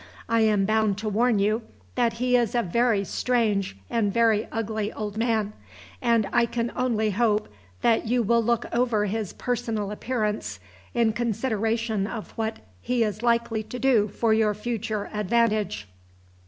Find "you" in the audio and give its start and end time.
1.37-1.61, 8.07-8.23